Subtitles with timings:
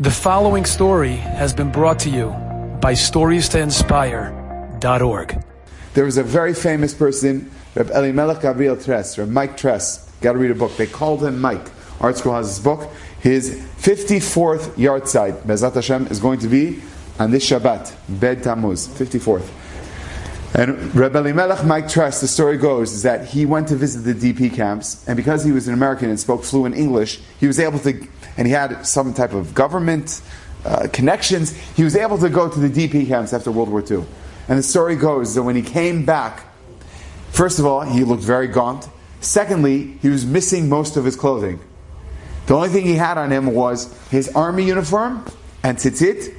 [0.00, 2.28] The following story has been brought to you
[2.80, 5.44] by StoriesToInspire.org.
[5.94, 10.08] There was a very famous person, Reb Elimelech Gabriel Tress, or Mike Tress.
[10.20, 10.76] Got to read a book.
[10.76, 11.64] They called him Mike.
[11.98, 12.88] ArtScroll has his book.
[13.18, 16.80] His 54th yahrzeit, Bezat Hashem, is going to be
[17.18, 19.50] on this Shabbat, Bed Tammuz, 54th.
[20.54, 24.32] And Reb Elimelech Mike Tress, the story goes, is that he went to visit the
[24.32, 27.78] DP camps, and because he was an American and spoke fluent English, he was able
[27.80, 28.08] to
[28.38, 30.22] and he had some type of government
[30.64, 31.50] uh, connections.
[31.76, 34.04] He was able to go to the DP camps after World War II.
[34.48, 36.46] And the story goes that when he came back,
[37.30, 38.88] first of all, he looked very gaunt.
[39.20, 41.58] Secondly, he was missing most of his clothing.
[42.46, 45.26] The only thing he had on him was his army uniform
[45.64, 46.34] and tzitzit,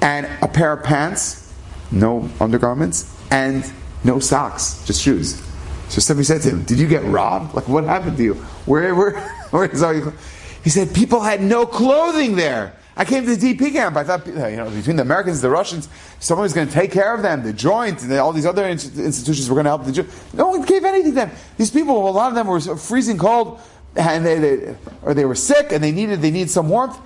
[0.00, 1.52] and a pair of pants,
[1.90, 3.72] no undergarments, and
[4.04, 5.42] no socks, just shoes.
[5.88, 7.54] So somebody said to him, "Did you get robbed?
[7.54, 8.34] Like what happened to you?
[8.64, 9.20] Where, where,
[9.50, 10.14] where is all your?"
[10.62, 12.76] He said people had no clothing there.
[12.96, 13.96] I came to the DP camp.
[13.96, 15.88] I thought, you know, between the Americans, the Russians,
[16.20, 17.42] someone was going to take care of them.
[17.42, 20.06] The Joint, and all these other institutions were going to help the Jews.
[20.32, 21.30] No one gave anything to them.
[21.56, 23.60] These people, a lot of them were freezing cold,
[23.96, 26.96] and they, they or they were sick, and they needed they need some warmth.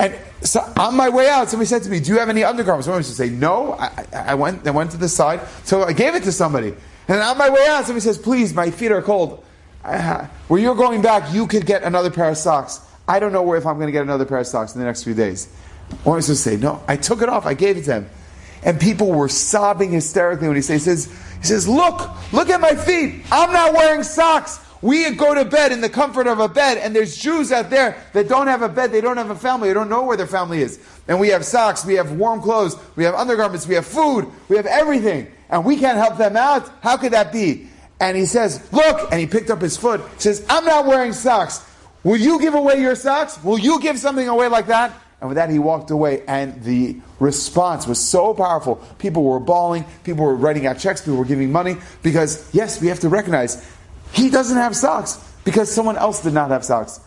[0.00, 2.86] And so on my way out, somebody said to me, "Do you have any undergarments?"
[2.86, 4.66] Somebody used to say, "No." I, I, went.
[4.66, 6.74] I went to the side, so I gave it to somebody.
[7.06, 9.44] And on my way out, somebody says, "Please, my feet are cold."
[9.82, 10.26] Uh-huh.
[10.48, 12.80] where you're going back, you could get another pair of socks.
[13.08, 14.84] I don't know where if I'm going to get another pair of socks in the
[14.84, 15.48] next few days.
[16.04, 18.10] Or I supposed to say, no, I took it off, I gave it to him.
[18.62, 21.06] And people were sobbing hysterically when he says, he says,
[21.40, 23.24] he says, look, look at my feet.
[23.32, 24.60] I'm not wearing socks.
[24.82, 28.02] We go to bed in the comfort of a bed, and there's Jews out there
[28.14, 30.26] that don't have a bed, they don't have a family, they don't know where their
[30.26, 30.80] family is.
[31.06, 34.56] And we have socks, we have warm clothes, we have undergarments, we have food, we
[34.56, 35.30] have everything.
[35.50, 36.70] And we can't help them out.
[36.82, 37.68] How could that be?
[37.98, 41.66] And he says, Look, and he picked up his foot, says, I'm not wearing socks.
[42.02, 43.42] Will you give away your socks?
[43.44, 44.94] Will you give something away like that?
[45.20, 48.76] And with that, he walked away, and the response was so powerful.
[48.98, 52.88] People were bawling, people were writing out checks, people were giving money, because, yes, we
[52.88, 53.62] have to recognize
[54.12, 57.00] he doesn't have socks because someone else did not have socks.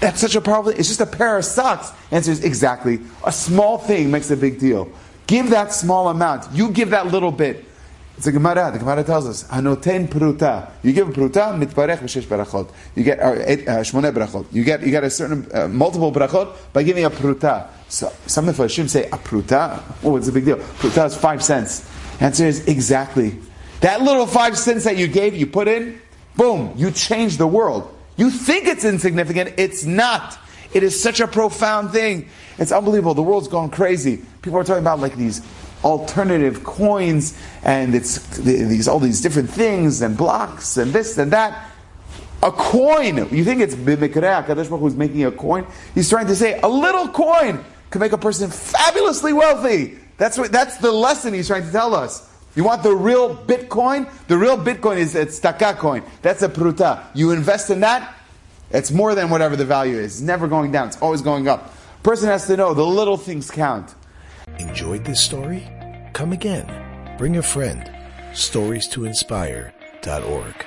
[0.00, 0.76] That's such a problem.
[0.78, 1.90] It's just a pair of socks.
[2.10, 3.00] Answer is exactly.
[3.24, 4.90] A small thing makes a big deal.
[5.26, 6.52] Give that small amount.
[6.52, 7.64] You give that little bit.
[8.18, 8.70] It's a Gemara.
[8.72, 12.70] The Gemara tells us, "Hanoten pruta." You give a pruta, mitbarech v'shesh berachot.
[12.94, 14.46] You get uh, eight, uh, berachot.
[14.52, 17.68] You get you get a certain uh, multiple berachot by giving a pruta.
[17.88, 19.82] So some of should say a pruta.
[20.02, 20.56] Oh, it's a big deal.
[20.56, 21.90] Pruta is five cents.
[22.20, 23.38] Answer is exactly
[23.80, 26.00] that little five cents that you gave, you put in,
[26.36, 27.92] boom, you change the world.
[28.16, 30.38] You think it's insignificant, it's not.
[30.72, 32.28] It is such a profound thing.
[32.58, 33.14] It's unbelievable.
[33.14, 34.22] The world's gone crazy.
[34.42, 35.42] People are talking about like these
[35.84, 41.70] alternative coins and it's these all these different things and blocks and this and that.
[42.42, 43.16] A coin.
[43.34, 45.66] You think it's Bimikrea, who's making a coin?
[45.94, 49.98] He's trying to say a little coin can make a person fabulously wealthy.
[50.18, 52.28] That's what that's the lesson he's trying to tell us.
[52.56, 54.10] You want the real Bitcoin?
[54.28, 56.02] The real Bitcoin is a tzedaka coin.
[56.22, 57.04] That's a pruta.
[57.14, 58.16] You invest in that,
[58.70, 60.14] it's more than whatever the value is.
[60.16, 60.88] It's never going down.
[60.88, 61.74] It's always going up.
[62.02, 63.94] Person has to know the little things count.
[64.58, 65.68] Enjoyed this story?
[66.14, 66.66] Come again.
[67.18, 67.90] Bring a friend.
[68.32, 70.66] Stories to inspire.org.